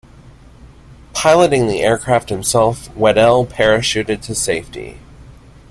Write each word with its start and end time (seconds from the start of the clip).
Piloting 1.13 1.67
the 1.67 1.81
aircraft 1.83 2.29
himself, 2.29 2.87
Wedell 2.95 3.45
parachuted 3.45 4.23
to 4.23 4.33
safety. 4.33 4.97